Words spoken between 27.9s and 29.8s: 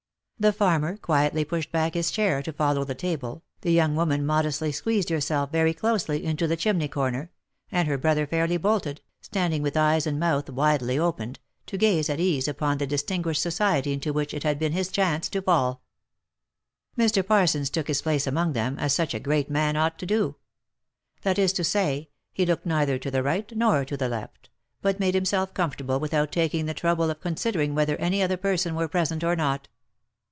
any other person were present, or not.